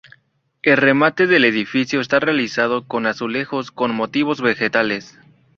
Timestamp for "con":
2.87-3.05, 3.69-3.93